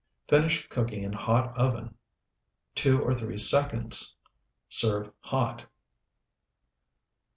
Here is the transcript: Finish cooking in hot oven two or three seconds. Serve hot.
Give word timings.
Finish 0.27 0.67
cooking 0.67 1.03
in 1.03 1.13
hot 1.13 1.55
oven 1.55 1.93
two 2.73 2.99
or 3.03 3.13
three 3.13 3.37
seconds. 3.37 4.15
Serve 4.67 5.11
hot. 5.19 5.67